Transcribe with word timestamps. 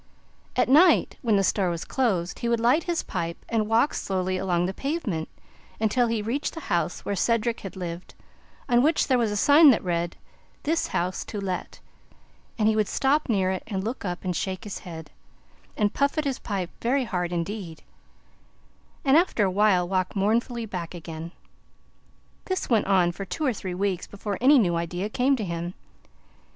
At 0.55 0.67
night, 0.67 1.17
when 1.21 1.35
the 1.35 1.43
store 1.43 1.69
was 1.69 1.85
closed, 1.85 2.39
he 2.39 2.49
would 2.49 2.59
light 2.59 2.85
his 2.85 3.03
pipe 3.03 3.37
and 3.47 3.69
walk 3.69 3.93
slowly 3.93 4.35
along 4.35 4.65
the 4.65 4.73
pavement 4.73 5.29
until 5.79 6.07
he 6.07 6.23
reached 6.23 6.55
the 6.55 6.59
house 6.73 7.01
where 7.05 7.15
Cedric 7.15 7.59
had 7.59 7.75
lived, 7.75 8.15
on 8.67 8.81
which 8.81 9.05
there 9.07 9.19
was 9.19 9.29
a 9.29 9.37
sign 9.37 9.69
that 9.69 9.83
read, 9.83 10.17
"This 10.63 10.87
House 10.87 11.23
to 11.25 11.39
Let"; 11.39 11.81
and 12.57 12.67
he 12.67 12.75
would 12.75 12.87
stop 12.87 13.29
near 13.29 13.51
it 13.51 13.61
and 13.67 13.83
look 13.83 14.03
up 14.03 14.23
and 14.25 14.35
shake 14.35 14.63
his 14.63 14.79
head, 14.79 15.11
and 15.77 15.93
puff 15.93 16.17
at 16.17 16.25
his 16.25 16.39
pipe 16.39 16.71
very 16.81 17.03
hard, 17.03 17.31
and 17.31 17.45
after 19.05 19.43
a 19.43 19.51
while 19.51 19.87
walk 19.87 20.15
mournfully 20.15 20.65
back 20.65 20.95
again. 20.95 21.31
This 22.45 22.71
went 22.71 22.87
on 22.87 23.11
for 23.11 23.23
two 23.23 23.45
or 23.45 23.53
three 23.53 23.75
weeks 23.75 24.07
before 24.07 24.39
any 24.41 24.57
new 24.57 24.75
idea 24.75 25.09
came 25.09 25.35
to 25.35 25.43
him. 25.45 25.75